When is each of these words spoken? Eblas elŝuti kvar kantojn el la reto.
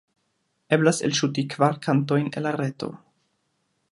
Eblas 0.77 1.01
elŝuti 1.07 1.43
kvar 1.55 1.77
kantojn 1.85 2.31
el 2.41 2.47
la 2.49 2.57
reto. 2.57 2.93